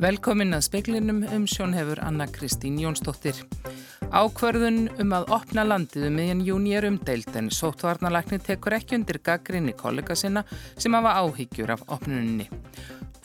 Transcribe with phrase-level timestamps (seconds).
[0.00, 3.36] Velkomin að speiklinum um sjón hefur Anna Kristín Jónsdóttir.
[4.08, 9.20] Ákverðun um að opna landið um miðjan júni er umdeilt en sóttvarnalagni tekur ekki undir
[9.20, 10.46] gaggrinni kollega sinna
[10.80, 12.48] sem hafa áhyggjur af opnunni.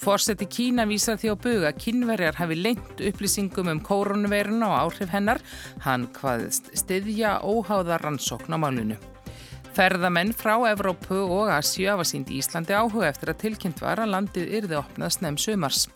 [0.04, 5.15] Fórseti Kína vísar því á buga að kínverjar hafi lengt upplýsingum um koronaveiruna og áhrif
[5.15, 5.39] hennar.
[5.87, 9.00] Hann hvaðist stiðja óháða rannsókn á málunu.
[9.75, 14.54] Ferðamenn frá Evrópu og Asju hafa sínd Íslandi áhuga eftir að tilkynnt var að landið
[14.60, 15.87] yrði opnað snem sumars.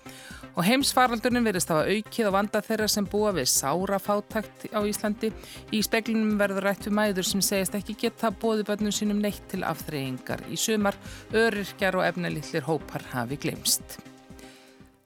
[0.57, 5.31] Og heimsfaraldurinn verðist hafa aukið á vanda þeirra sem búa við sára fátakt á Íslandi.
[5.75, 9.63] Í speklinum verður rætt við mæður sem segist ekki geta bóði bönnum sínum neitt til
[9.67, 10.45] afþreyingar.
[10.49, 10.97] Í sumar,
[11.31, 13.99] öryrkjar og efnalitlir hópar hafi glemst.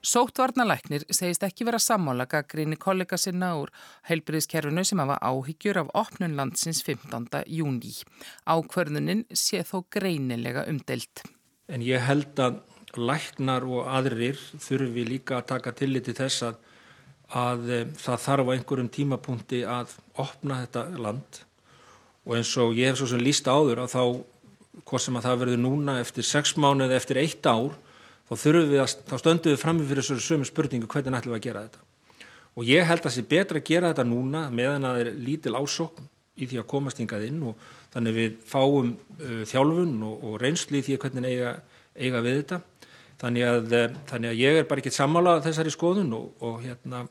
[0.03, 3.69] Sóttvarnalæknir segist ekki vera sammála gaggrinni kollega sinna úr
[4.09, 7.45] heilbriðskerfinu sem hafa áhyggjur af opnun landsins 15.
[7.47, 7.93] júni.
[8.43, 11.23] Ákverðunin sé þó greinilega umdelt.
[11.71, 12.59] En ég held að
[12.99, 16.59] læknar og aðrir þurfi líka að taka tilliti þess að,
[17.33, 21.39] að e, það þarf á einhverjum tímapunkti að opna þetta land.
[22.23, 24.03] Og eins og ég hef svo sem líst áður að þá,
[24.83, 27.73] hvort sem að það verður núna eftir sex mánu eða eftir eitt ár
[28.29, 31.41] þá þurfum við að, þá stöndum við frammi fyrir þessu sömu spurningu hvernig ætlum við
[31.41, 31.83] að gera þetta?
[32.53, 35.23] Og ég held að það sé betra að gera þetta núna meðan að það er
[35.27, 40.27] lítil ásokn í því að komast hingað inn og þannig við fáum uh, þjálfun og,
[40.29, 41.53] og reynslu í því hvernig eiga,
[41.93, 42.59] eiga við þetta
[43.23, 47.05] þannig að, eh, þannig að ég er bara ekki sammála þessari skoðun og, og hérna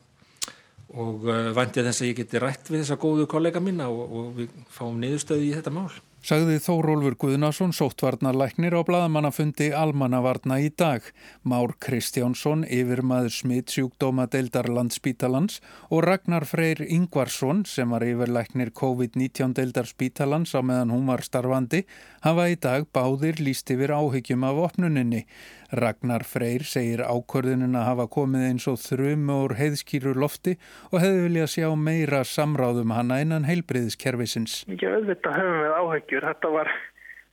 [0.93, 4.17] og eh, vandi að þess að ég geti rætt við þessa góðu kollega minna og,
[4.19, 5.89] og við fáum niðurstöði í þetta mál.
[6.23, 11.03] Sagði Þórólfur Guðnason, sóttvarnarlæknir á bladamannafundi Almannavarna í dag.
[11.43, 15.57] Már Kristjánsson, yfirmaður smitt sjúkdóma deildar landsbítalans
[15.89, 21.83] og Ragnar Freyr Ingvarsson sem var yfirlæknir COVID-19 deildar spítalans á meðan hún var starfandi
[22.23, 25.25] hafa í dag báðir líst yfir áhyggjum af opnuninni.
[25.73, 30.53] Ragnar Freyr segir ákvörðunin að hafa komið eins og þrjumu úr heiðskýru lofti
[30.91, 34.61] og hefði viljað sjá meira samráðum hana innan heilbriðiskerfisins.
[34.69, 36.27] Ég auðvitað höfum við áhegjur.
[36.29, 36.71] Þetta var,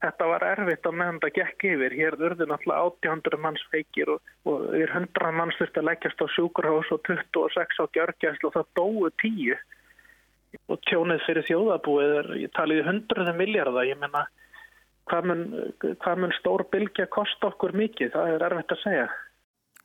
[0.07, 1.99] þetta var erfitt að meðan það gekk yfir.
[2.01, 6.27] Hér urði náttúrulega 800 manns feikir og, og yfir 100 manns þurfti að leggjast á
[6.39, 9.65] sjúkurhás og 26 á gjörgjæslu og það dói 10.
[10.67, 14.25] Og tjónið fyrir þjóðabúið er, ég taliði 100 miljardar, ég menna
[15.11, 15.43] hvað mun,
[16.05, 19.11] hvað mun stór bylgja kosta okkur mikið, það er erfitt að segja.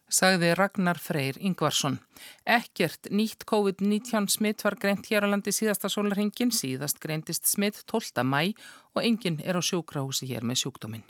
[0.06, 1.98] Sagði Ragnar Freyr Ingvarsson.
[2.46, 8.22] Ekkert nýtt COVID-19 smitt var greint hér á landi síðasta sólarhengin, síðast greintist smitt 12.
[8.22, 8.54] mæ
[8.94, 11.08] og enginn er á sjúkrahúsi hér með sjúkdóminn.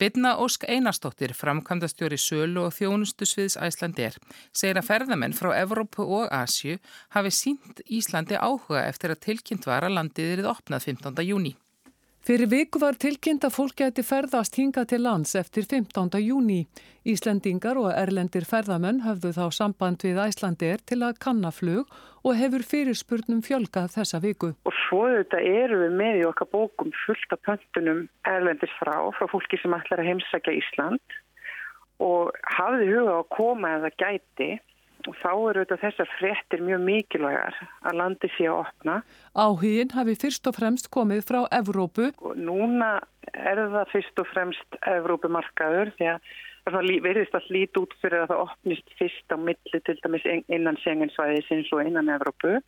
[0.00, 4.14] Byrna Ósk Einarstóttir, framkvæmdastjóri Sölu og þjónustu sviðs Æslandir,
[4.56, 6.78] segir að ferðamenn frá Evrópu og Asju
[7.12, 11.20] hafi sínt Íslandi áhuga eftir að tilkynnt var að landið erið opnað 15.
[11.28, 11.52] júni.
[12.20, 16.18] Fyrir viku var tilkynnt að fólk geti ferðast hinga til lands eftir 15.
[16.20, 16.66] júni.
[17.08, 21.88] Íslendingar og erlendir ferðamenn höfðu þá samband við Æslandir til að kannaflug
[22.20, 24.52] og hefur fyrirspurnum fjölgað þessa viku.
[24.68, 29.24] Og svo þetta eru við með í okkar bókum fullt af pöntunum erlendis frá, frá
[29.32, 31.20] fólki sem ætlar að heimsækja Ísland
[32.04, 34.50] og hafði huga að koma eða gæti
[35.08, 37.56] og þá eru þetta þessar frettir mjög mikilvægar
[37.88, 38.98] að landi sé að opna.
[39.34, 42.10] Áhugin hafi fyrst og fremst komið frá Evrópu.
[42.20, 42.92] Og núna
[43.32, 46.30] er það fyrst og fremst Evrópumarkaður því að
[46.70, 50.78] það verðist að líti út fyrir að það opnist fyrst á milli til dæmis innan
[50.84, 52.58] sengensvæðisins og innan Evrópu.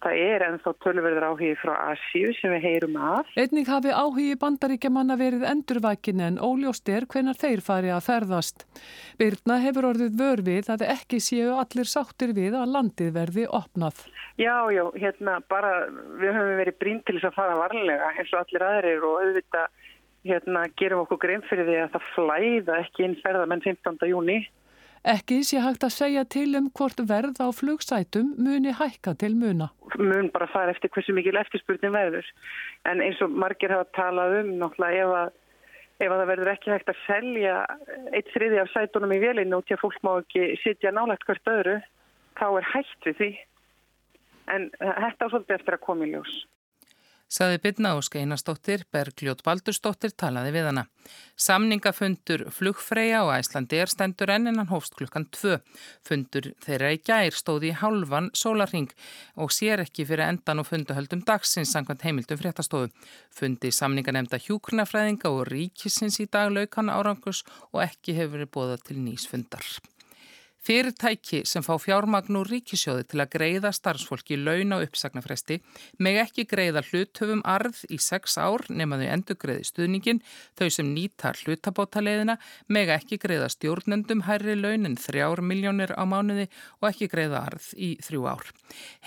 [0.00, 3.28] Það er ennþá tölverður áhugi frá Asíu sem við heyrum af.
[3.36, 8.64] Einning hafi áhugi bandaríkjamanna verið endurvækin en óljóst er hvenar þeir fari að ferðast.
[9.20, 14.00] Byrna hefur orðið vörfið að ekki séu allir sáttir við að landið verði opnað.
[14.40, 18.40] Já, já, hérna bara við höfum verið brín til þess að fara varlega eins og
[18.40, 19.68] allir aðrir og auðvitað
[20.30, 24.00] hérna gerum okkur grein fyrir því að það flæða ekki inn ferðamenn 15.
[24.08, 24.38] júni.
[25.08, 29.70] Ekki sé hægt að segja til um hvort verð á flugsætum muni hækka til muna.
[29.96, 32.26] Mun bara fara eftir hversu mikil eftirspurning verður.
[32.84, 35.32] En eins og margir hafa talað um náttúrulega ef að,
[36.04, 37.56] ef að það verður ekki hægt að selja
[38.12, 41.52] eitt þriði af sætunum í velinu og til að fólk má ekki sitja nálagt hvert
[41.54, 41.80] öðru,
[42.36, 43.32] þá er hægt við því.
[44.52, 46.40] En þetta svolítið eftir að koma í ljós.
[47.30, 50.82] Saði Byrna og Skeinastóttir, Bergljót Baldurstóttir talaði við hana.
[51.38, 55.60] Samningafundur flugfreyja og æslandi er stendur enn en hann hófst klukkan 2.
[56.08, 58.90] Fundur þeirra í gær stóði í hálfan sólarring
[59.38, 62.90] og sér ekki fyrir endan og funduhöldum dagsins sangkvæmt heimildum fréttastofu.
[63.30, 68.82] Fundi samninga nefnda hjúknafræðinga og ríkisins í dag laukan árangus og ekki hefur verið bóða
[68.82, 69.70] til nýsfundar.
[70.60, 75.56] Fyrirtæki sem fá fjármagn úr ríkisjóði til að greiða starfsfólki laun á uppsagnarfresti
[76.04, 80.20] meg ekki greiða hluthöfum arð í sex ár nema þau endur greiði stuðningin,
[80.60, 82.36] þau sem nýtar hlutabótaleiðina
[82.68, 86.50] meg ekki greiða stjórnendum hærri laun en þrjár miljónir á mánuði
[86.82, 88.52] og ekki greiða arð í þrjú ár.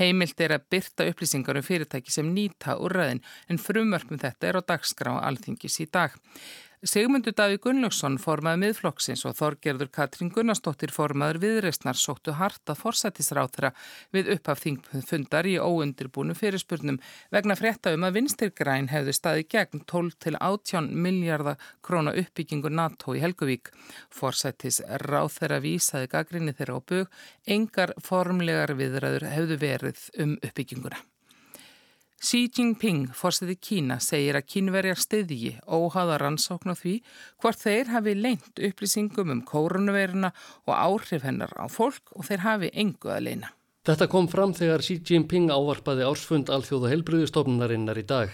[0.02, 4.58] Heimilt er að byrta upplýsingar um fyrirtæki sem nýta úr ræðin en frumverknum þetta er
[4.58, 6.18] á dagskrá alþingis í dag.
[6.84, 13.54] Sigmundur Daví Gunnlaugsson formaði miðflokksins og Þorgerður Katrín Gunnarsdóttir formaður viðreistnar sóttu hart að forsættisráð
[13.54, 13.70] þeirra
[14.12, 16.98] við upphaf þingfundar í óundirbúnu fyrirspurnum
[17.32, 23.16] vegna frétta um að vinstirgræn hefðu staði gegn 12 til 18 miljardar króna uppbyggingu NATO
[23.16, 23.72] í Helguvík.
[24.12, 31.00] Forsættisráð þeirra vísaði gaggrinni þeirra á bög, engar formlegar viðræður hefðu verið um uppbygginguna.
[32.24, 36.94] Xi Jinping, fórstiði Kína, segir að kínverjar stiðji óháða rannsókn á því
[37.44, 40.30] hvort þeir hafi leint upplýsingum um koronaviruna
[40.64, 43.52] og áhrif hennar á fólk og þeir hafi engu að leina.
[43.84, 48.32] Þetta kom fram þegar Xi Jinping ávarpaði ársfund alþjóða helbriðistofnunarinnar í dag.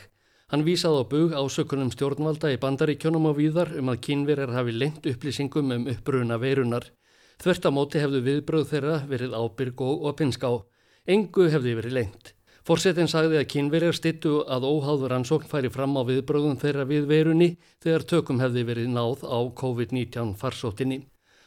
[0.54, 5.02] Hann vísaði á bug ásökunum stjórnvalda í bandaríkjónum á víðar um að kínverjar hafi leint
[5.02, 6.92] upplýsingum um uppbruna verunar.
[7.42, 10.60] Þvertamóti hefðu viðbröð þeirra verið ábyrg og opinská.
[11.10, 12.36] Engu hefði verið leint.
[12.68, 17.50] Forsetin sagði að kynverjar stittu að óháður ansókn færi fram á viðbröðum þeirra við verunni
[17.84, 21.00] þegar tökum hefði verið náð á COVID-19 farsóttinni.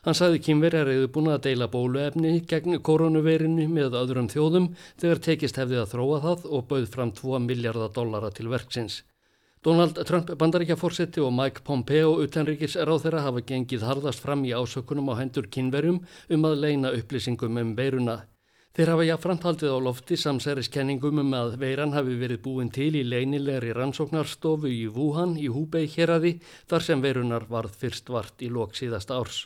[0.03, 5.61] Hann sagði kynverjar hefði búin að deila bóluefni gegn koronavirinu með öðrum þjóðum þegar tekist
[5.61, 9.03] hefði að þróa það og bauð fram 2 miljardar dollara til verksins.
[9.63, 15.13] Donald Trump bandaríkjaforsetti og Mike Pompeo utanríkis ráð þeirra hafa gengið hardast fram í ásökunum
[15.15, 16.01] á hendur kynverjum
[16.35, 18.25] um að leina upplýsingum um veruna.
[18.73, 23.03] Þeir hafa jáfnframt haldið á lofti samsæriskenningum um að veiran hafi verið búin til í
[23.05, 26.39] leinilegri rannsóknarstofu í Wuhan í Húbei héradi
[26.71, 29.43] þar sem veirunar varð fyrst vart í lok síðasta árs.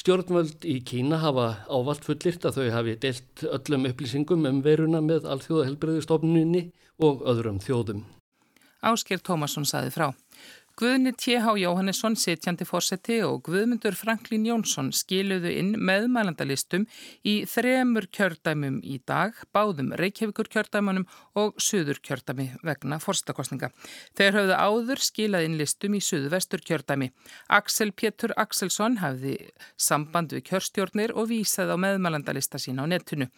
[0.00, 5.28] Stjórnvöld í Kína hafa ávalt fullirt að þau hafi delt öllum upplýsingum um veiruna með
[5.36, 6.70] alþjóðahelbreyðustofnunni
[7.04, 8.06] og öðrum þjóðum.
[8.80, 10.14] Ásker Tómasson saði frá.
[10.76, 11.54] Guðni T.H.
[11.56, 16.82] Jóhannesson, sitjandi fórseti og Guðmundur Franklín Jónsson skiluðu inn meðmælandalistum
[17.24, 21.06] í þremur kjördæmum í dag, báðum Reykjavíkur kjördæmunum
[21.40, 23.70] og Suður kjördæmi vegna fórsetakostninga.
[24.20, 27.08] Þeir höfðu áður skilað inn listum í Suðu vestur kjördæmi.
[27.56, 29.38] Axel Pétur Axelsson hafði
[29.80, 33.30] samband við kjörstjórnir og vísaði á meðmælandalista sína á netinu.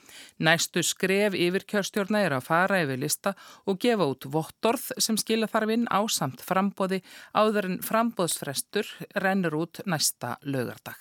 [0.43, 5.47] Næstu skref yfir kjörstjórna er að fara yfir lista og gefa út vottorð sem skila
[5.47, 7.05] þarf inn á samt frambóði
[7.37, 10.99] áður en frambóðsfrestur rennur út næsta lögardag.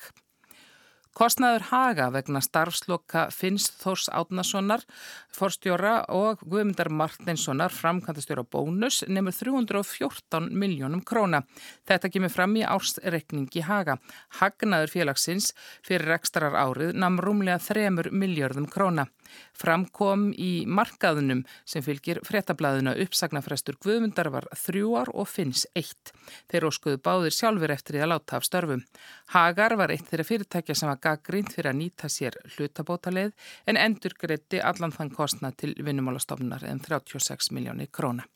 [1.18, 4.84] Kostnaður Haga vegna starfsloka Finns Þórs Átnasonar,
[5.34, 11.42] forstjóra og Guðmundar Martinssonar framkvæmtastjóra bónus nefnur 314 miljónum króna.
[11.90, 13.98] Þetta kemur fram í ársrekningi Haga.
[14.38, 19.08] Hagnaður félagsins fyrir ekstrar árið namn rúmlega 3 miljörðum króna.
[19.58, 26.14] Framkom í markaðunum sem fylgir frettablaðuna uppsagnafrestur Guðmundar var þrjú ár og finns eitt.
[26.52, 28.86] Þeir óskuðu báðir sjálfur eftir því að láta af störfum.
[29.34, 34.16] Hagar var eitt þeirra fyrirtækja sem var gaggrínt fyrir að nýta sér hlutabótaleið en endur
[34.20, 38.28] greitti allan þann kostnað til vinnumálastofnunar en 36 miljónir króna.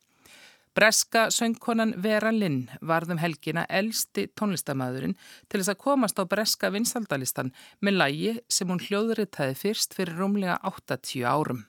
[0.75, 5.17] Breska söngkonan Vera Lynn varðum helgina elsti tónlistamæðurinn
[5.51, 7.51] til þess að komast á breska vinsaldalistan
[7.83, 11.65] með lægi sem hún hljóðritaði fyrst fyrir rúmlega 80 árum.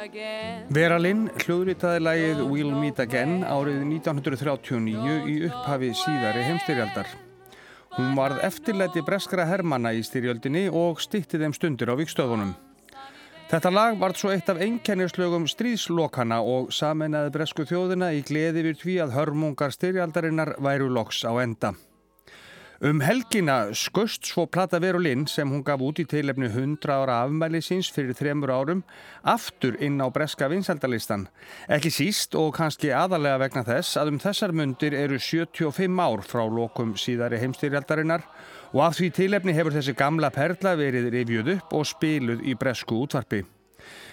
[0.00, 7.10] Vera Lynn hljóðritaði lægið We'll Meet Again árið 1939 í upphafi síðari heimstyrjaldar.
[7.98, 12.54] Hún varð eftirleiti breskra hermanna í styrjöldinni og stitti þeim stundir á vikstöðunum.
[13.50, 18.80] Þetta lag varð svo eitt af einkennislögum stríðslokana og sameinaði bresku þjóðina í gleði við
[18.80, 21.74] því að hörmungar styrjaldarinnar væru loks á enda.
[22.80, 27.60] Um helgina skust svo Plata Verulinn sem hún gaf út í teilefni 100 ára afmæli
[27.60, 28.80] síns fyrir þremur árum
[29.20, 31.26] aftur inn á breska vinsaldalistan.
[31.68, 36.46] Ekki síst og kannski aðalega vegna þess að um þessar mundir eru 75 ár frá
[36.48, 38.24] lokum síðari heimstyrjaldarinnar
[38.72, 43.04] og af því teilefni hefur þessi gamla perla verið revjuð upp og spiluð í bresku
[43.04, 43.44] útvarpi.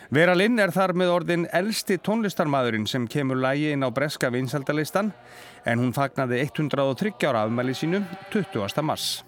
[0.07, 5.11] Vera Linn er þar með orðin elsti tónlistarmadurinn sem kemur lægi inn á breska vinsaldalistan
[5.67, 8.87] en hún fagnaði 103 ára afmæli sínu 20.
[8.87, 9.26] mars.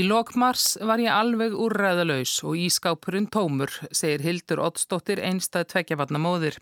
[0.00, 6.56] Í lokmars var ég alveg úrræðalaus og ískápurinn tómur, segir Hildur Ottsdóttir einstað tvekjafatna móðir.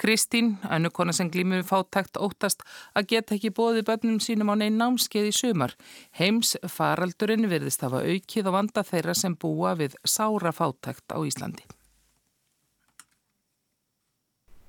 [0.00, 2.64] Kristín, annukona sem glýmur fátækt óttast
[2.98, 5.76] að geta ekki bóði börnum sínum á neinn námskeið í sumar.
[6.18, 11.68] Heims faraldurinn virðist hafa aukið og vanda þeirra sem búa við sára fátækt á Íslandi.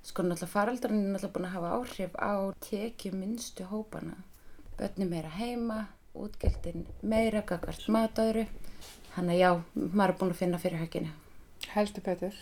[0.06, 2.34] Sko náttúrulega faraldurinn er náttúrulega búin að hafa áhrif á
[2.68, 4.20] tekið minnstu hópana.
[4.78, 5.80] Börnum er að heima
[6.18, 8.48] útgjöldin meira gagvart matöðru
[9.16, 11.14] þannig að já, maður er búin að finna fyrir högginu.
[11.72, 12.36] Heldur betur.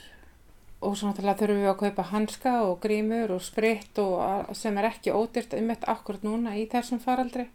[0.79, 4.89] Og svo náttúrulega þurfum við að kaupa hanska og grímur og spritt og sem er
[4.93, 7.49] ekki ódyrt um þetta akkurat núna í þessum faraldri.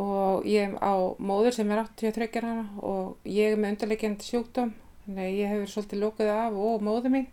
[0.00, 4.74] Og ég á móður sem er 83 hana og ég er með undarlegjandi sjúkdóm.
[5.04, 7.30] Þannig að ég hefur svolítið lókuð af og móður mín.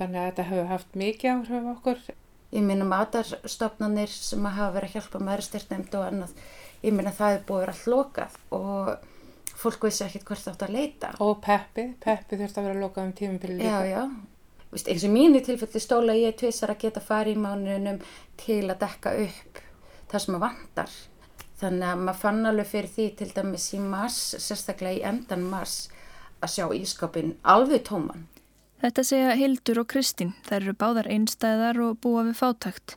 [0.00, 2.02] Þannig að þetta hefur haft mikið áhrif okkur.
[2.52, 6.34] Ég minna matarstofnanir sem hafa verið að hjálpa með styrtnefnd og annað
[6.82, 9.08] ég meina það er búið að vera hlokað og
[9.62, 11.12] fólk vissi ekkert hvert átt að leita.
[11.22, 13.82] Og peppi, peppi þurft að vera lokað um tímum fyrir líka.
[13.86, 14.02] Já, já.
[14.72, 17.98] Vist, eins og mínu tilfelli stóla ég tvisar að geta farið í mánunum
[18.40, 19.60] til að dekka upp
[20.10, 20.94] það sem að vandar.
[21.62, 25.76] Þannig að maður fann alveg fyrir því til dæmis í mars, sérstaklega í endan mars,
[26.42, 28.26] að sjá ískapin alveg tóman.
[28.82, 30.32] Þetta segja Hildur og Kristín.
[30.48, 32.96] Þær eru báðar einstæðar og búa við fátækt.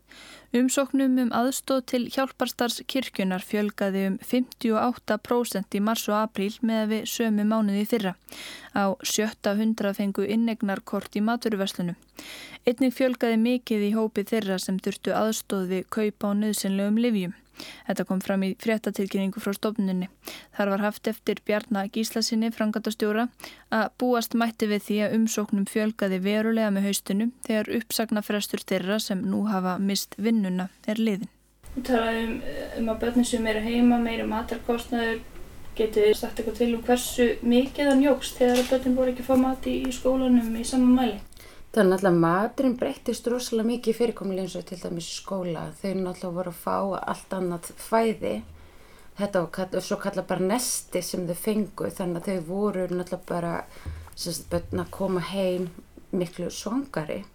[0.58, 7.06] Umsóknum um aðstóð til hjálparstars kirkjunar fjölgaði um 58% í mars og apríl með við
[7.12, 8.15] sömu mánuði fyrra.
[8.74, 12.01] Á sjötta hundra fengu innegnarkort í maturverslunum.
[12.65, 17.38] Einnig fjölgaði mikið í hópi þeirra sem þurftu aðstóð við kaupa á nöðsynlegum livjum.
[17.88, 20.09] Þetta kom fram í fréttatilkynningu frá stofnunni.
[20.57, 23.27] Þar var haft eftir Bjarnar Gíslasinni, frangatastjóra,
[23.74, 29.24] að búast mætti við því að umsóknum fjölgaði verulega með haustinu þegar uppsagnafrestur þeirra sem
[29.25, 31.31] nú hafa mist vinnuna er liðin.
[31.75, 32.43] Við talaðum um,
[32.79, 35.24] um að börnum sem eru heima, meira matarkostnaður,
[35.75, 39.41] getið sagt eitthvað til um hversu mikið það njókst þegar börnum voru ekki að fá
[39.41, 41.17] mati í skólanum í saman mæli.
[41.75, 45.65] Er náttúrulega maturinn breyttist rosalega mikið fyrirkomlega eins og til dæmis skóla.
[45.82, 46.75] Þau náttúrulega voru að fá
[47.12, 48.32] allt annað fæði.
[49.17, 49.41] Þetta
[49.74, 53.51] var svo kalla bara nesti sem þau fengu þannig að þau voru náttúrulega bara
[54.15, 55.67] sagt, að koma heim
[56.15, 57.25] miklu svangari.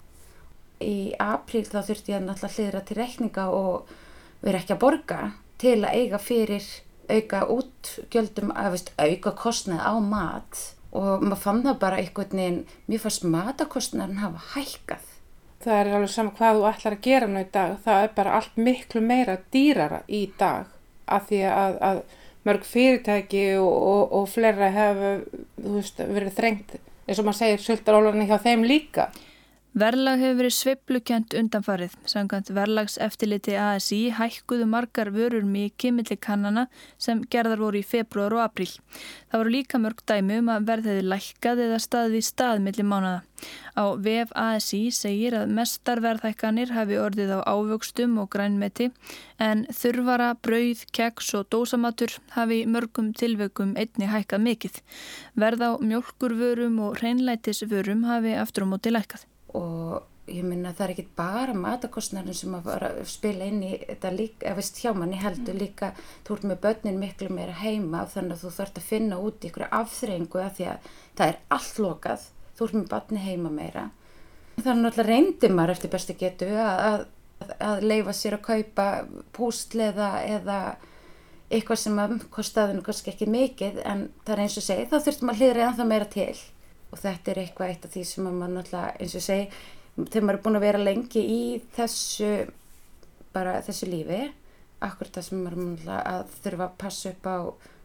[0.80, 3.94] Í apríl þá þurfti ég náttúrulega hlýðra til rekninga og
[4.40, 5.22] vera ekki að borga
[5.60, 6.72] til að eiga fyrir
[7.12, 12.60] auka útgjöldum, að veist, auka kostnað á mat og maður fann það bara einhvern veginn,
[12.90, 15.06] mér fannst matakostnarinn hafa hækkað.
[15.60, 18.36] Það er alveg sama hvað þú ætlar að gera nú í dag, það er bara
[18.38, 20.70] allt miklu meira dýrara í dag
[21.10, 22.00] af því að, að
[22.48, 25.26] mörg fyrirtæki og, og, og flera hefur
[26.14, 29.10] verið þrengt, eins og maður segir, sultarólarni hjá þeim líka.
[29.70, 31.92] Verlag hefur verið sveiplukent undanfarið.
[32.10, 36.64] Samkvæmt verlags eftirliti ASI hækkuðu margar vörur mikið millir kannana
[36.98, 38.66] sem gerðar voru í februar og april.
[39.30, 43.22] Það voru líka mörg dæmi um að verðiði lækkað eða staðið í stað millir mánada.
[43.78, 48.90] Á VF ASI segir að mestar verðhækkanir hafi orðið á ávöxtum og grænmeti
[49.38, 54.76] en þurfara, brauð, keks og dósamatur hafi mörgum tilveikum einni hækkað mikill.
[55.38, 60.92] Verð á mjölkurvörum og hreinlætisvörum hafi aftur á móti lækkað og ég minna það er
[60.94, 65.56] ekki bara matakostnarinn sem að spila inn í þetta líka, eða veist hjá manni heldur
[65.56, 65.62] mm.
[65.62, 65.92] líka,
[66.26, 69.66] þú ert með börnin miklu meira heima þannig að þú þarfst að finna út ykkur
[69.80, 73.88] afþreyingu að því að það er allt lokað, þú ert með börni heima meira
[74.60, 77.02] þannig að reyndi maður eftir bestu getu að, að,
[77.70, 78.86] að leifa sér að kaupa
[79.36, 80.60] pústleða eða
[81.50, 85.32] eitthvað sem að kostaðinu kannski ekki mikið en það er eins og segi, þá þurftum
[85.32, 86.34] að hlýðra eða það meira til
[86.90, 89.48] og þetta er eitthvað eitt af því sem maður náttúrulega eins og segi
[90.00, 91.42] þegar maður er búin að vera lengi í
[91.76, 92.30] þessu
[93.34, 94.20] bara þessu lífi
[94.84, 97.38] akkur það sem maður náttúrulega að þurfa að passa upp á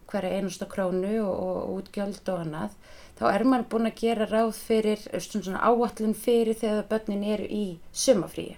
[0.06, 2.76] hverja einusta krónu og, og útgjöld og annað
[3.18, 7.66] þá er maður búin að gera ráð fyrir svona áallin fyrir þegar börnin eru í
[7.94, 8.58] sumafríi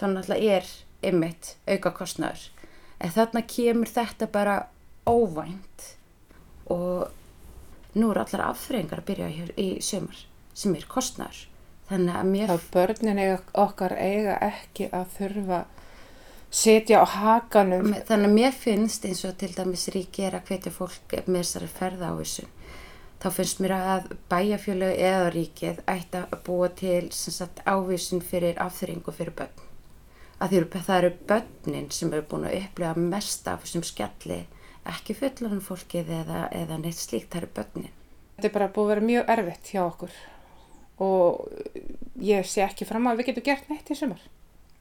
[0.00, 0.72] þannig að er
[1.08, 2.48] ymmit auka kostnæður
[2.98, 4.56] en þarna kemur þetta bara
[5.06, 5.86] óvænt
[6.72, 7.14] og
[7.94, 10.26] nú eru allar afþreyingar að byrja hér í sömur
[10.58, 11.46] sem er kostnar
[11.88, 15.62] þannig að mér þá börnin eiga, okkar eiga ekki að þurfa
[16.50, 17.94] setja á hakanum.
[18.08, 21.68] Þannig að mér finnst eins og til dæmis ríki er að hvetja fólk með þessari
[21.78, 22.46] ferða á þessu
[23.18, 29.14] þá finnst mér að bæjafjölu eða ríkið ætti að búa til sagt, ávísun fyrir afþreyingu
[29.14, 29.64] fyrir börn.
[30.38, 34.44] Að það eru börnin sem eru búin að upplega mest af þessum skjalli
[34.92, 37.92] ekki fullanum fólkið eða, eða neitt slíkt, það eru börnin.
[38.36, 40.18] Þetta er bara búið að vera mjög erfitt hjá okkur
[40.98, 44.22] og ég sé ekki fram að við getum gert neitt í sumar,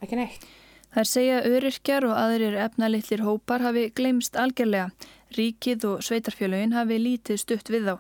[0.02, 0.48] ekki neitt.
[0.96, 4.90] Þær segja öryrkjar og aðrir efnalitlir hópar hafi glemst algjörlega
[5.36, 7.96] Ríkið og sveitarfjölögin hafi lítið stutt við þá.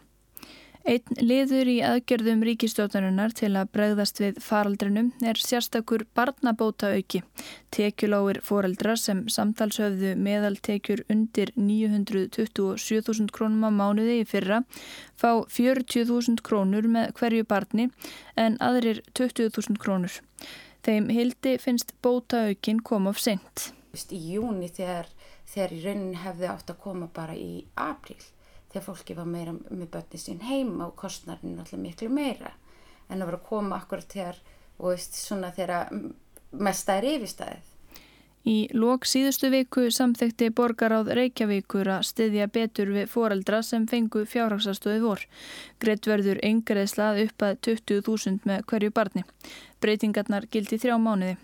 [0.87, 7.19] Einn liður í aðgjörðum ríkistjóðanunar til að bregðast við faraldrinum er sérstakur barnabóta auki.
[7.75, 14.61] Tekjuláir foreldrar sem samtalshöfðu meðaltekjur undir 927.000 krónum á mánuði í fyrra
[15.19, 17.89] fá 40.000 krónur með hverju barni
[18.39, 20.15] en aðrir 20.000 krónur.
[20.87, 23.73] Þeim hildi finnst bóta aukin koma of sent.
[24.07, 25.11] Í júni þegar,
[25.51, 28.21] þegar í raunin hefði átt að koma bara í apríl
[28.71, 32.53] þegar fólki var meira með börni sín heima og kostnarinn alltaf miklu meira
[33.07, 34.43] en að vera að koma akkurat þegar
[34.77, 35.89] og veist svona þegar
[36.51, 37.73] mest það er yfirstæðið.
[38.47, 45.01] Í lók síðustu viku samþekti borgaráð Reykjavíkur að styðja betur við foreldra sem fengu fjárhagsastöði
[45.03, 45.25] vor.
[45.83, 49.25] Greitt verður yngreðslað upp að 20.000 með hverju barni.
[49.83, 51.35] Breytingarnar gildi þrjá mánuði.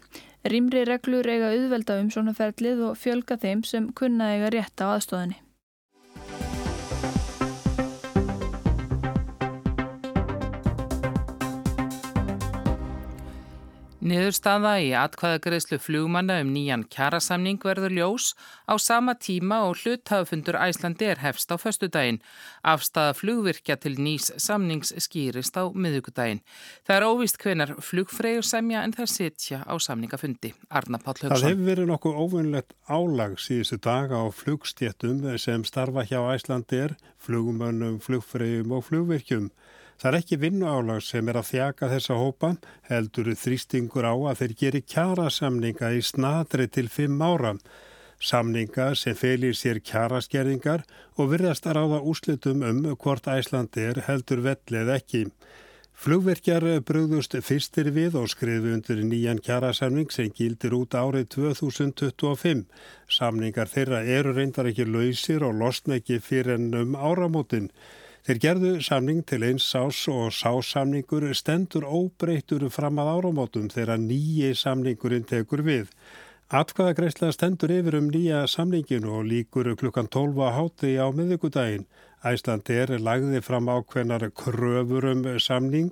[0.48, 4.96] Rýmri reglur eiga auðvelda um svona ferlið og fjölga þeim sem kunna eiga rétt á
[4.96, 5.42] aðstóðinni.
[14.04, 18.34] Niðurstaða í atkvæðagreðslu flugmanna um nýjan kjærasamning verður ljós
[18.68, 22.20] á sama tíma og hluthafundur Æslandi er hefst á föstudaginn.
[22.68, 26.44] Afstafa flugvirkja til nýs samnings skýrist á miðugudaginn.
[26.84, 30.52] Það er óvist hvenar flugfreyjur semja en það sitja á samningafundi.
[30.68, 31.38] Arna Páll Haugsson.
[31.40, 36.98] Það hefur verið nokkuð óvinnlegt álag síðustu daga á flugstjéttum sem starfa hjá Æslandi er,
[37.24, 39.48] flugmönnum, flugfreyjum og flugvirkjum.
[40.02, 42.52] Það er ekki vinnuálag sem er að þjaka þessa hópa,
[42.90, 47.56] heldur þrýstingur á að þeir geri kjara samninga í snadri til fimm ára.
[48.24, 50.86] Samninga sem felir sér kjaraskerðingar
[51.20, 55.26] og virðast að ráða úslitum um hvort Æslandi er heldur vellið ekki.
[55.94, 62.64] Flugverkjar bröðust fyrstir við og skrifu undir nýjan kjarasamning sem gildir út árið 2025.
[63.08, 67.70] Samningar þeirra eru reyndar ekki lausir og losna ekki fyrir ennum áramótin.
[68.24, 74.54] Þeir gerðu samning til eins sás og sásamningur stendur óbreytur fram að áramótum þegar nýji
[74.56, 75.90] samningurinn tekur við.
[76.48, 81.84] Atkvaðagreisla stendur yfir um nýja samningin og líkur klukkan 12 á háti á miðugudaginn.
[82.24, 85.92] Æslandi er lagði fram ákveðnar kröfur um samning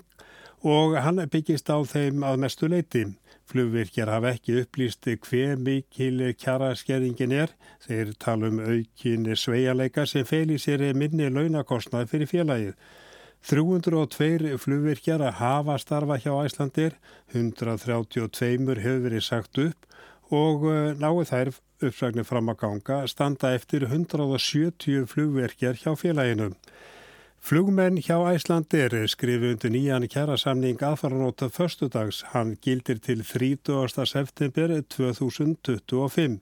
[0.64, 3.10] og hann byggist á þeim að mestu leiti.
[3.52, 7.52] Flugvirkjar hafa ekki upplýst hver mikil kjaraskerðingin er.
[7.84, 12.76] Þeir tala um aukin sveialeika sem feil í sér minni launakostnað fyrir félagið.
[13.50, 16.96] 302 flugvirkjar að hafa starfa hjá Æslandir,
[17.34, 19.88] 132 hefur verið sagt upp
[20.32, 26.54] og eh, náðu þær uppsagnir fram að ganga standa eftir 170 flugvirkjar hjá félaginu.
[27.42, 32.20] Flugmenn hjá Æslandir skrifu undir nýjan kjærasamning aðfaranóta förstudags.
[32.32, 34.06] Hann gildir til 30.
[34.06, 36.36] september 2025.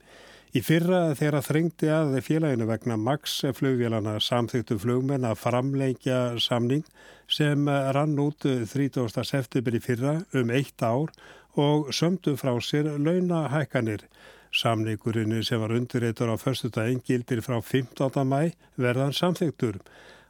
[0.51, 6.83] Í fyrra þegar þrengdi að félaginu vegna Max flugvélana samþyktu flugmenn að framleikja samning
[7.31, 7.63] sem
[7.95, 9.23] rann út 30.
[9.23, 11.15] september í fyrra um eitt ár
[11.55, 14.03] og sömdu frá sér launahækkanir.
[14.51, 18.11] Samningurinn sem var undirreitur á förstudaginn gildir frá 15.
[18.27, 19.79] mæ verðan samþyktur.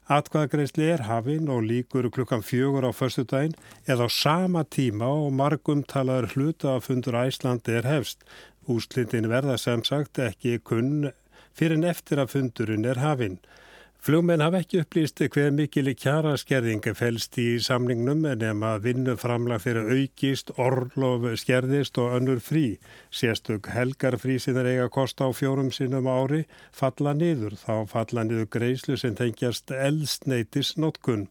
[0.10, 3.54] Atkvæðagreisli er hafinn og líkur klukkan fjögur á förstu daginn
[3.86, 8.26] eða á sama tíma og margum talaður hluta að fundur Æslandi er hefst.
[8.66, 11.12] Úslitin verða sem sagt ekki kunn
[11.54, 13.38] fyrir en eftir að fundurinn er hafinn.
[14.00, 19.16] Flugmenn hafa ekki upplýst hver mikil kjara skerðinga fælst í samningnum en ef maður vinnu
[19.20, 22.78] framlag fyrir aukist, orlof skerðist og önnur frí.
[23.12, 27.58] Sérstök helgarfrí sem er eiga að kosta á fjórum sinnum ári falla niður.
[27.60, 31.26] Þá falla niður greiðslu sem tengjast eldsneitis notkun.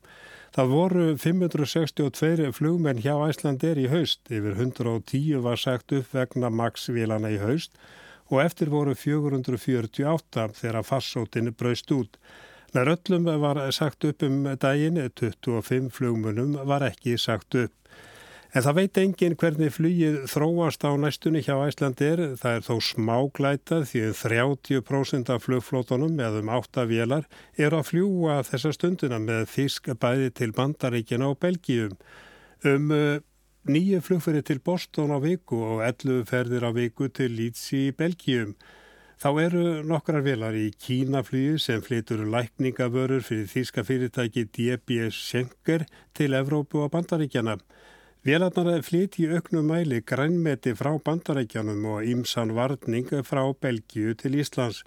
[0.52, 4.20] Það voru 562 flugmenn hjá Æslandir í haust.
[4.28, 7.80] Yfir 110 var sagt upp vegna maksvílana í haust
[8.28, 12.20] og eftir voru 448 þegar farsótin braust út.
[12.76, 17.72] Nær öllum var sagt upp um daginn, 25 flugmunum var ekki sagt upp.
[18.56, 22.22] En það veit engin hvernig flugið þróast á næstunni hjá Æslandir.
[22.40, 27.26] Það er þó smáglætað því 30% af flugflótunum eða um 8 vélar
[27.60, 31.98] eru að fljúa þessa stundina með fisk bæði til Bandaríkina og Belgíum.
[32.64, 33.20] Um uh,
[33.68, 38.56] nýju flugferði til Boston á viku og 11 ferðir á viku til Leeds í Belgíum.
[39.18, 45.82] Þá eru nokkrar velar í Kínaflýju sem flytur lækningavörur fyrir þýska fyrirtæki DB Schenker
[46.14, 47.56] til Evrópu og Bandaríkjana.
[48.22, 54.84] Velarnar flyt í auknum mæli grænmeti frá Bandaríkjanum og ímsan varning frá Belgíu til Íslands.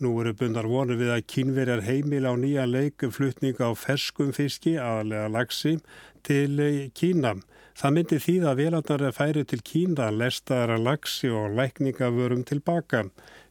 [0.00, 5.32] Nú eru bundar vonu við að kínverjar heimil á nýja leikflutning á ferskum fiski, aðalega
[5.32, 5.78] lagsi,
[6.20, 6.60] til
[6.92, 7.38] Kína.
[7.80, 13.06] Það myndi því að velarnar færi til Kína lestaðara lagsi og lækningavörum tilbaka.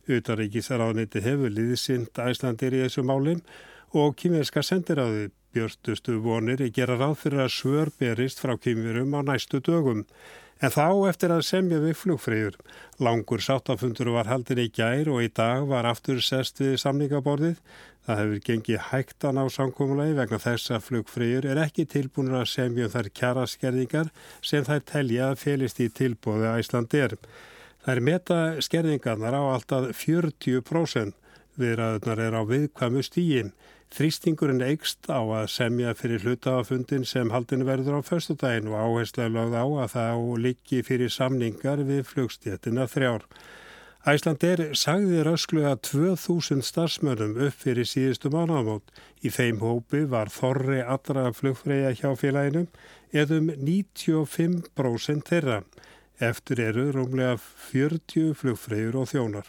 [0.09, 3.43] Utaríkisraðniti hefur liðsind æslandir í þessu málum
[3.93, 9.61] og kýmverska sendiráði björstustu vonir gera ráð fyrir að svör berist frá kýmverum á næstu
[9.65, 10.05] dögum.
[10.59, 12.55] En þá eftir að semja við flugfreyjur.
[12.99, 17.61] Langur sáttafundur var haldin í gær og í dag var aftur sest við samningaborðið.
[18.05, 22.89] Það hefur gengið hægtan á samkómulagi vegna þess að flugfreyjur er ekki tilbúinur að semja
[22.89, 25.87] um þær kjaraskerðingar sem þær telja að felist í
[26.59, 27.15] Íslandi er.
[27.89, 31.15] Það er meta skerðingarnar á alltaf 40%.
[31.57, 33.49] Viðraðunar er á viðkvæmu stíginn.
[33.97, 39.57] Þrýstingurinn eikst á að semja fyrir hlutafundin sem haldin verður á förstudaginn og áherslega lögð
[39.57, 43.25] á að það líki fyrir samningar við flugstjéttina þrjár.
[44.05, 48.85] Æslandir sagði röskluða 2000 starfsmönnum upp fyrir síðustu mánámót.
[49.25, 52.67] Í þeim hópi var þorri allra flugfræja hjá félaginu
[53.17, 55.63] eðum 95% þeirra.
[56.19, 57.37] Eftir eru rúmlega
[57.71, 59.47] 40 flugfræjur og þjónar.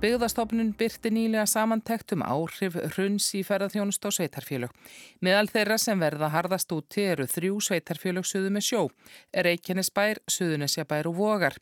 [0.00, 4.70] Byggðastofnun byrti nýlega samantekt um áhrif hruns í ferðarþjónust á sveitarfélög.
[5.20, 8.80] Meðal þeirra sem verða hardast úti eru þrjú sveitarfélög suðu með sjó,
[9.44, 11.58] Reykjanesbær, Suðunesjabær og Vogar.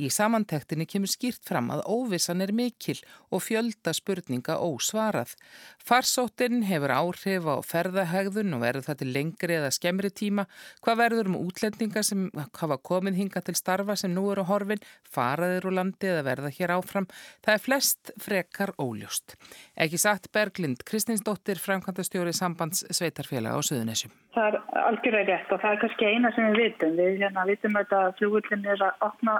[0.00, 2.96] Í samantektinni kemur skýrt fram að óvissan er mikil
[3.28, 5.36] og fjölda spurninga ósvarað.
[5.84, 10.46] Farsóttin hefur áhrif á ferðahegðun og verður það til lengri eða skemmri tíma.
[10.80, 12.24] Hvað verður um útlendinga sem
[12.56, 16.76] hafa komið hinga til starfa sem nú eru horfin, faraðir úr landi eða verða hér
[16.78, 17.10] áfram?
[17.44, 19.36] Það er flest frekar óljóst.
[19.76, 24.12] Ekki satt Berglind, Kristinsdóttir, framkvæmdastjóri sambands sveitarfélag á Suðunessjum.
[24.34, 26.94] Það er algjörlega rétt og það er kannski eina sem við vitum.
[27.00, 29.34] Við hérna, vitum að flugullin er að opna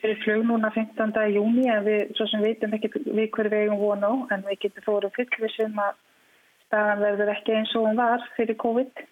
[0.00, 1.12] fyrir flug núna 15.
[1.34, 5.16] júni en við svo sem vitum ekki við hverju vegum vonu en við getum fóruð
[5.18, 6.00] fyllvisum að
[6.64, 9.04] staðan verður ekki eins og hún var fyrir COVID.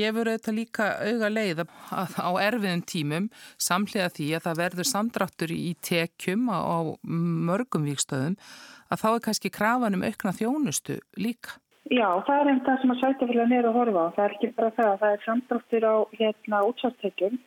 [0.00, 5.54] Gefur þetta líka auga leið að á erfiðum tímum samlega því að það verður samdráttur
[5.54, 6.80] í tekjum á
[7.50, 8.38] mörgum vikstöðum
[8.90, 11.60] að þá er kannski krafan um aukna þjónustu líka?
[11.90, 14.14] Já, það er einn það sem að sætafélag nýra að horfa á.
[14.16, 14.90] Það er ekki bara það.
[15.00, 17.38] Það er samdráttur á hérna útsáttekjum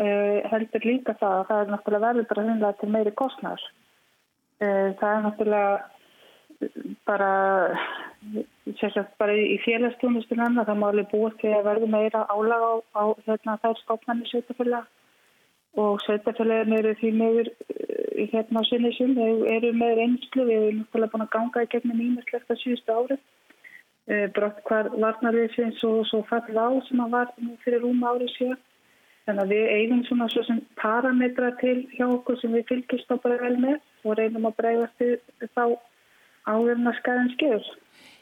[0.00, 3.64] Uh, heldur líka það að það er náttúrulega verður bara hundlega til meiri kostnars.
[4.62, 5.72] Uh, það er náttúrulega
[7.08, 7.30] bara,
[9.18, 13.04] bara í félagsstjónustunum en það má alveg búið til að verður meira álag á, á
[13.26, 14.88] hérna, þær stofnarnir sveitafélag
[15.80, 20.56] og sveitafélagin eru því meður uh, hérna á sinni sum, þau eru meður einslu, við
[20.56, 23.22] erum náttúrulega búin að ganga í gegnum ímestlegt að síðustu árið.
[24.34, 27.28] Brott hvar varnarviðsins og svo fall á sem að var
[27.62, 28.62] fyrir rúma árið síðan.
[29.28, 33.16] Þannig að við eigum svona svo sem parametra til hjá okkur sem við fylgjast á
[33.22, 35.04] bara vel með og reynum að bregðast
[35.54, 35.64] þá
[36.50, 37.70] áðurna skæðan skjöður.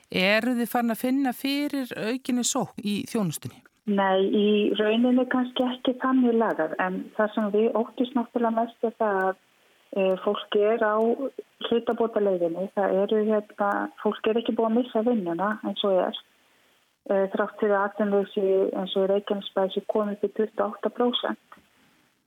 [0.08, 3.60] Eru þið fann að finna fyrir aukinni sók í þjónustunni?
[3.88, 8.96] Nei, í rauninni kannski ekki þannig lagað en það sem við óttist náttúrulega mest er
[9.00, 9.36] það að
[9.96, 10.96] e, fólk er á
[11.68, 12.66] hlutabóta leiðinni.
[12.76, 13.70] Það eru hérna,
[14.02, 16.20] fólk er ekki búið að missa vinnuna eins og er.
[17.08, 21.60] Eh, þrátt fyrir aðtunleysi eins og Reykjanesbæsi komið til 28%.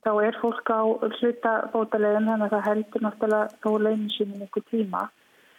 [0.02, 0.82] Þá er fólk á
[1.20, 5.04] hlutabótalegin þannig að það heldur náttúrulega þó leinin sínum ykkur tíma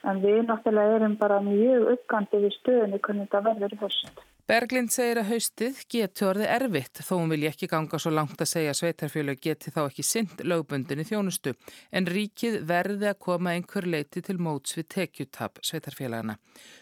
[0.04, 4.24] en við náttúrulega erum bara mjög uppgandi við stöðunni hvernig þetta verður í höst.
[4.43, 8.49] Berglind segir að haustið geti orðið erfitt þó hún vil ekki ganga svo langt að
[8.51, 11.53] segja að sveitarfjölu geti þá ekki synd lögbundinni þjónustu
[11.95, 16.36] en ríkið verði að koma einhver leiti til móts við tekjutab sveitarfjölagana.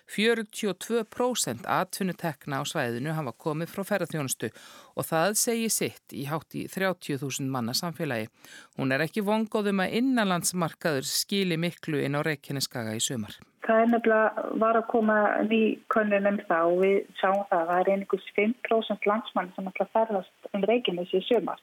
[0.10, 4.50] 42% atvinnutekna á svæðinu hafa komið frá ferðarþjónustu
[4.97, 8.34] og það segi sitt í hátt í 30.000 manna samfélagi.
[8.82, 13.38] Hún er ekki vongóðum að innanlandsmarkaður skili miklu inn á Reykjaneskaga í sumar.
[13.65, 15.62] Það er nefnilega var að koma ný
[15.93, 19.86] könnun um það og við sjáum það að það er einhvers 5% landsmann sem ætla
[19.86, 21.62] að ferðast um Reykjanes í sömar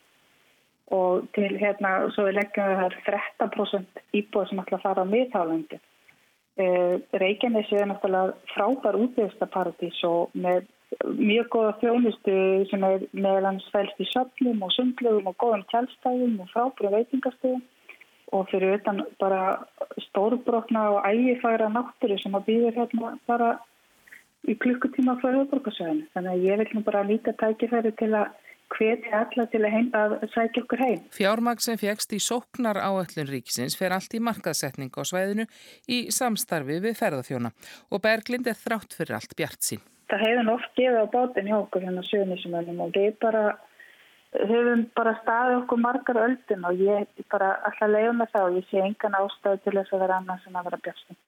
[0.94, 5.12] og til hérna svo við leggjum við það 13% íbúið sem ætla að fara á
[5.12, 5.80] miðhálandi.
[6.58, 10.64] Eh, Reykjanes er náttúrulega frábær útveðstaparadís og með
[11.04, 12.36] mjög góða þjónustu
[12.70, 17.66] sem er meðlans fælst í söfnum og sundlegum og góðum tjálstæðum og frábæru veitingastöðum
[18.32, 19.58] og fyrir utan bara
[20.08, 23.54] stórbrotna og ægifæra náttúru sem að býður hérna bara
[24.48, 26.06] í klukkutíma frá höfðborgarsvæðinu.
[26.14, 28.36] Þannig að ég vil nú bara líka tækifæri til að
[28.74, 31.04] hveti alla til að, heim, að sækja okkur heim.
[31.14, 35.48] Fjármag sem fegst í sóknar áöllun ríkisins fer allt í markaðsetning á svæðinu
[35.88, 37.52] í samstarfi við ferðarþjóna
[37.88, 39.80] og Berglind er þrátt fyrir allt bjart sín.
[40.08, 43.42] Það hefur oft gefið á bátinn hjá okkur hérna sögnisumönnum og við bara
[44.36, 48.68] höfum bara staðið okkur margar öldun og ég bara alltaf leiði með það og ég
[48.68, 51.20] sé engan ástæðu til þess að vera annars en að vera björnstum.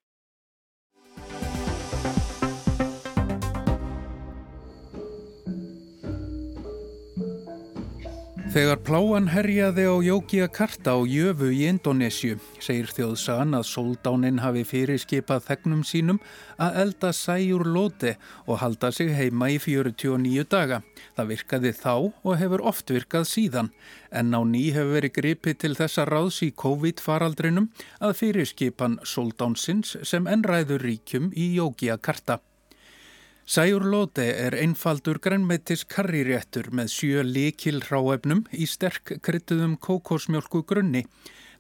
[8.51, 15.45] Þegar pláan herjaði á Jókiakarta á Jöfu í Indonésiu segir þjóðsagan að sóldáninn hafi fyrirskipað
[15.47, 16.19] þegnum sínum
[16.59, 18.17] að elda sæjur lóti
[18.51, 20.81] og halda sig heima í 49 daga.
[21.15, 23.71] Það virkaði þá og hefur oft virkað síðan
[24.11, 27.71] en á ný hefur verið gripið til þessa ráðs í COVID-faraldrinum
[28.03, 32.43] að fyrirskipan sóldánsins sem ennræður ríkjum í Jókiakarta.
[33.51, 41.03] Sæjur Lóte er einfaldur grænmeitis karriréttur með sjö likil hráefnum í sterk kryttuðum kókosmjölku grunni.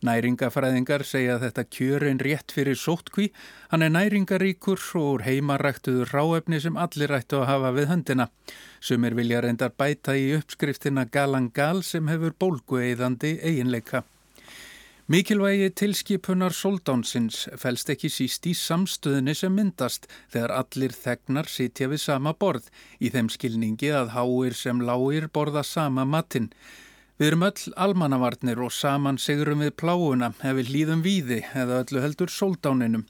[0.07, 3.33] Næringafræðingar segja þetta kjörin rétt fyrir sótkví,
[3.74, 8.29] hann er næringaríkur og heimaræktuður ráefni sem allir ættu að hafa við höndina.
[8.79, 14.07] Sumir vilja reyndar bæta í uppskriftina galangal sem hefur bólgueiðandi eiginleika.
[15.11, 21.99] Mikilvægi tilskipunar soldánsins fælst ekki síst í samstöðinni sem myndast þegar allir þegnar sitja við
[21.99, 22.68] sama borð
[23.03, 26.46] í þeim skilningi að háir sem lágir borða sama matinn.
[27.18, 32.05] Við erum öll almannavarnir og saman sigurum við pláuna ef við hlýðum víði eða öllu
[32.05, 33.03] heldur soldáninum.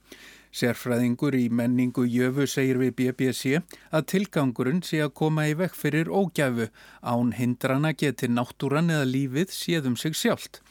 [0.57, 3.61] Sérfræðingur í menningu Jöfu segir við BBC
[3.93, 6.71] að tilgangurinn sé að koma í vekk fyrir ógæfu
[7.05, 10.63] án hindrana geti náttúran eða lífið séðum sig sjálft.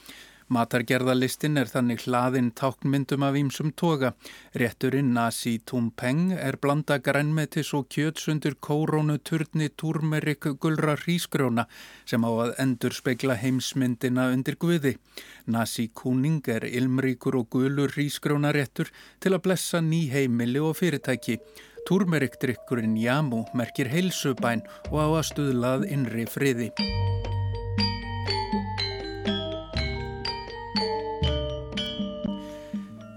[0.50, 4.16] Matargerðalistin er þannig hlaðinn táknmyndum af ímsum toga.
[4.58, 11.68] Rétturinn Nasi Tumpeng er blanda grænmetis og kjötsundur kórónu turni turmerik gulra hrísgrjóna
[12.10, 14.98] sem á að endur spekla heimsmyndina undir guði.
[15.46, 18.90] Nasi Kuning er ilmríkur og gulur hrísgrjóna réttur
[19.22, 21.38] til að blessa ný heimili og fyrirtæki.
[21.86, 26.74] Turmerikdrykkurinn Jamu merkir heilsubæn og á að stuðlað innri friði.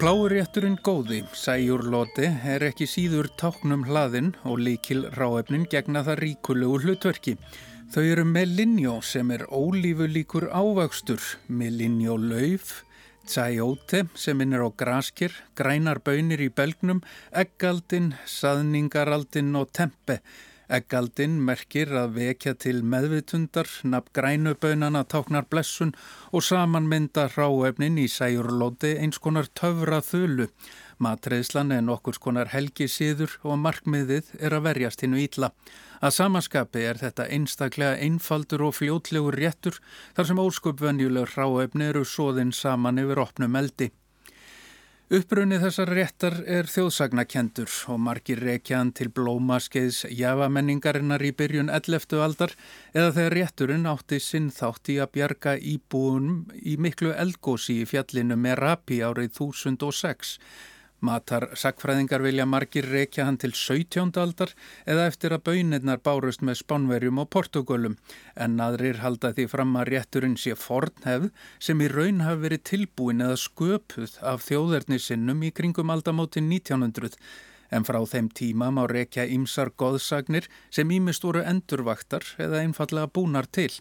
[0.03, 6.81] Pláurétturinn góði, sæjur loti, er ekki síður táknum hlaðin og líkil ráefnin gegna það ríkulegu
[6.83, 7.37] hlutverki.
[7.95, 12.81] Þau eru melinjó sem er ólífu líkur ávöxtur, melinjó lauf,
[13.31, 20.19] tsajóte sem innir á graskir, grænar bönir í belgnum, eggaldin, saðningaraldin og tempe.
[20.71, 25.95] Eggaldin merkir að vekja til meðvitundar, nafn grænubönana táknar blessun
[26.31, 30.49] og samanmynda ráefnin í sæjurlóti eins konar töfra þölu.
[31.03, 35.51] Matreðslan er nokkur konar helgi síður og markmiðið er að verjast hinnu ítla.
[36.03, 39.81] Að samaskapi er þetta einstaklega einfaldur og fljótlegur réttur
[40.17, 43.91] þar sem óskupvenjulegur ráefni eru sóðinn saman yfir opnum eldi.
[45.13, 52.17] Upprunni þessar réttar er þjóðsagnakendur og margir rekjaðan til blómaskeiðs jafamenningarinnar í byrjun 11.
[52.25, 52.55] aldar
[52.95, 58.41] eða þegar rétturinn átti sinn þátt í að bjarga íbúunum í miklu eldgósi í fjallinu
[58.41, 60.39] Merapi árið 1006
[61.03, 64.13] Matar sakfræðingar vilja margir reykja hann til 17.
[64.23, 64.53] aldar
[64.87, 67.97] eða eftir að bönirnar bárust með spánverjum og portugölum
[68.45, 73.25] en aðrir halda því fram að rétturinn sé fornhefð sem í raun hafi verið tilbúin
[73.27, 77.19] eða sköpuð af þjóðerni sinnum í kringum aldamótin 1900
[77.75, 83.51] en frá þeim tíma má reykja ímsar goðsagnir sem ímist voru endurvaktar eða einfallega búnar
[83.51, 83.73] til.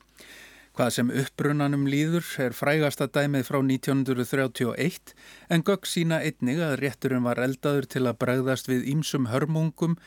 [0.71, 5.11] Hvað sem upprunanum líður er frægasta dæmið frá 1931
[5.51, 9.97] en gögg sína einnig að rétturinn var eldaður til að bregðast við ímsum hörmungum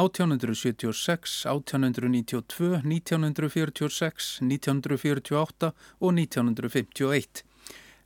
[0.00, 7.44] 1876, 1892, 1946, 1948 og 1951.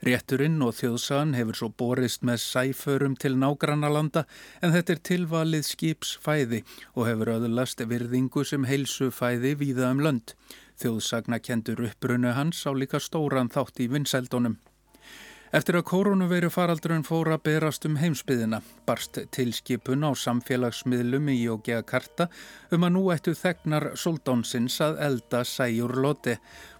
[0.02, 4.26] Rétturinn og þjóðsagan hefur svo borist með sæförum til nágrannalanda
[4.62, 6.60] en þetta er tilvalið skipsfæði
[6.94, 10.34] og hefur öðurlast virðingu sem heilsufæði víða um lönd.
[10.78, 14.58] Þjóðsagnakendur uppbrunnu hans á líka stóran þátt í vinsældunum.
[15.48, 22.28] Eftir að koronaviru faraldurinn fóra berast um heimsbyðina, barst tilskipun á samfélagsmiðlum í Jókja Karta
[22.70, 26.36] um að nú ættu þegnar soldónsins að elda sæjur loti.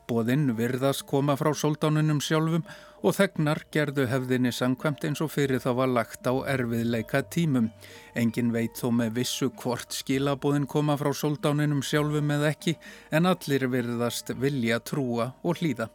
[0.08, 2.62] Bóðinn virðast koma frá soldánunum sjálfum
[3.02, 7.70] og þegnar gerðu hefðinni sangkvæmt eins og fyrir þá var lagt á erfiðleika tímum.
[8.18, 12.74] Engin veit þó með vissu hvort skilabóðin koma frá soldáninum sjálfum eða ekki
[13.14, 15.88] en allir virðast vilja trúa og hlýða.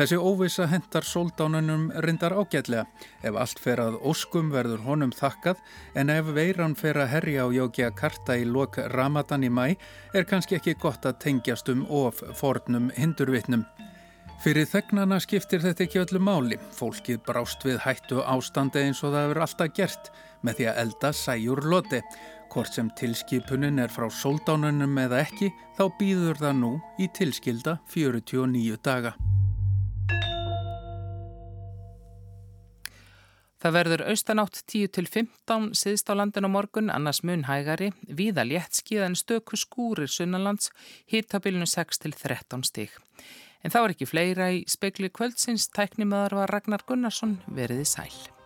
[0.00, 2.86] Þessi óvisa hendar soldánunum reyndar ágætlega.
[3.20, 5.60] Ef allt fer að óskum verður honum þakkað
[6.00, 9.76] en ef veiran fer að herja á Jókja Karta í lok Ramadan í mæ
[10.16, 13.66] er kannski ekki gott að tengjast um of fornum hindurvitnum.
[14.40, 16.56] Fyrir þegnana skiptir þetta ekki öllu máli.
[16.72, 20.06] Fólkið brást við hættu ástandi eins og það hefur alltaf gert
[20.40, 22.00] með því að elda sæjur loti.
[22.50, 28.80] Hvort sem tilskipunin er frá soldánunum eða ekki, þá býður það nú í tilskilda 49
[28.80, 29.12] daga.
[33.60, 39.20] Það verður austanátt 10-15 síðst á landin á morgun, annars mun hægari, víða léttskíða en
[39.20, 40.72] stöku skúrir sunnalands,
[41.12, 42.96] hittabilinu 6-13 stík.
[43.60, 48.39] En þá er ekki fleira í spekli kvöldsins, tæknimaður var Ragnar Gunnarsson veriði sæl.